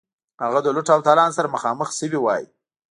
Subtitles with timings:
[0.43, 2.43] هغه د لوټ او تالان سره مخامخ شوی وای.